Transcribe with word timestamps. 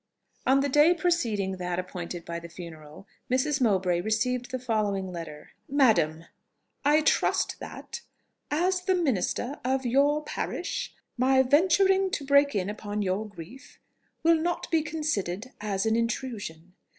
On 0.47 0.61
the 0.61 0.67
day 0.67 0.95
preceding 0.95 1.57
that 1.57 1.77
appointed 1.77 2.25
for 2.25 2.39
the 2.39 2.49
funeral, 2.49 3.05
Mrs. 3.29 3.61
Mowbray 3.61 4.01
received 4.01 4.49
the 4.49 4.57
following 4.57 5.11
letter: 5.11 5.51
"MADAM, 5.69 6.25
"I 6.83 7.01
trust 7.01 7.59
that, 7.59 8.01
as 8.49 8.81
the 8.81 8.95
minister 8.95 9.59
of 9.63 9.85
your 9.85 10.23
parish, 10.23 10.91
my 11.17 11.43
venturing 11.43 12.09
to 12.13 12.25
break 12.25 12.55
in 12.55 12.67
upon 12.67 13.03
your 13.03 13.27
grief 13.29 13.77
will 14.23 14.39
not 14.41 14.71
be 14.71 14.81
considered 14.81 15.51
as 15.61 15.85
an 15.85 15.95
intrusion. 15.95 16.73